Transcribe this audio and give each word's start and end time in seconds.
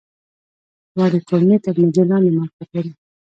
وړې 0.97 1.19
کولمې 1.27 1.57
تر 1.63 1.75
معدې 1.79 2.03
لاندې 2.09 2.31
موقعیت 2.37 2.69
لري. 2.75 2.91